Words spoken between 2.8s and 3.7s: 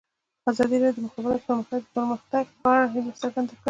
هیله څرګنده کړې.